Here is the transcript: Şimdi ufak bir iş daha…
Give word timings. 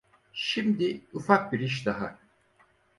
Şimdi 0.33 1.01
ufak 1.13 1.53
bir 1.53 1.59
iş 1.59 1.85
daha… 1.85 2.17